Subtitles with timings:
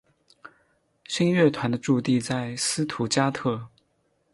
[1.07, 3.67] 新乐团的驻地在斯图加特。